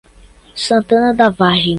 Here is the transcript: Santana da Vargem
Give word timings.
Santana 0.55 1.13
da 1.13 1.29
Vargem 1.29 1.69